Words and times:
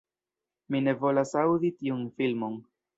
Mi 0.75 0.81
ne 0.87 0.95
volas 1.05 1.37
aŭdi 1.45 1.75
tiun 1.79 2.05
filmon! 2.19 2.63